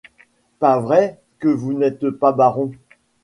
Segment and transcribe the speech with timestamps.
[0.57, 2.71] Pas vrai que vous n’êtes pas baron?